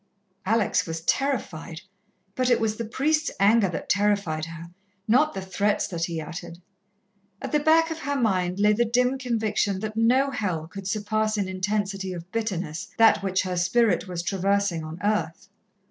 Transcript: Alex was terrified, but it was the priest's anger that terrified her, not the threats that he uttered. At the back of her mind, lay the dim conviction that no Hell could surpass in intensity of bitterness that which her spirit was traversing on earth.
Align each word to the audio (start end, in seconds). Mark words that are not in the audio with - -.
Alex 0.47 0.87
was 0.87 1.01
terrified, 1.01 1.81
but 2.33 2.49
it 2.49 2.59
was 2.59 2.75
the 2.77 2.85
priest's 2.85 3.29
anger 3.39 3.69
that 3.69 3.87
terrified 3.87 4.45
her, 4.45 4.71
not 5.07 5.35
the 5.35 5.43
threats 5.43 5.87
that 5.87 6.05
he 6.05 6.19
uttered. 6.19 6.57
At 7.39 7.51
the 7.51 7.59
back 7.59 7.91
of 7.91 7.99
her 7.99 8.15
mind, 8.15 8.59
lay 8.59 8.73
the 8.73 8.83
dim 8.83 9.19
conviction 9.19 9.79
that 9.81 9.95
no 9.95 10.31
Hell 10.31 10.65
could 10.67 10.87
surpass 10.87 11.37
in 11.37 11.47
intensity 11.47 12.13
of 12.13 12.31
bitterness 12.31 12.87
that 12.97 13.21
which 13.21 13.43
her 13.43 13.55
spirit 13.55 14.07
was 14.07 14.23
traversing 14.23 14.83
on 14.83 14.97
earth. 15.03 15.49